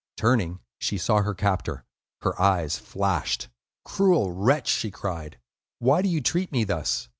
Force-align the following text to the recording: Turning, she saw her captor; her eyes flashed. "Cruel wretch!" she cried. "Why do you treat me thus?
Turning, 0.17 0.59
she 0.79 0.97
saw 0.97 1.21
her 1.21 1.35
captor; 1.35 1.85
her 2.23 2.41
eyes 2.41 2.75
flashed. 2.79 3.49
"Cruel 3.85 4.31
wretch!" 4.31 4.67
she 4.67 4.89
cried. 4.89 5.37
"Why 5.77 6.01
do 6.01 6.09
you 6.09 6.21
treat 6.21 6.51
me 6.51 6.63
thus? 6.63 7.07